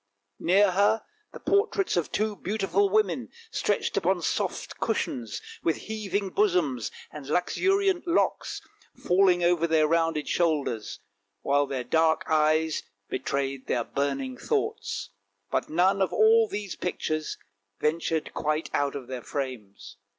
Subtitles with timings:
[0.39, 6.89] Near her the portraits of two beautiful women, stretched upon soft cushions, with heaving bosoms
[7.11, 8.63] and luxuriant locks
[8.95, 11.01] falling over their rounded shoulders,
[11.43, 15.11] while their dark eyes betrayed their burning thoughts;
[15.51, 17.37] but none of all these pictures
[17.79, 19.97] ventured quite out of their frames.